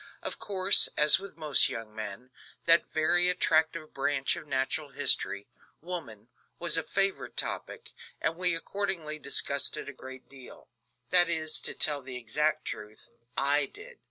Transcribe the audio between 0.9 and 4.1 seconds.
as with most young men, that very attractive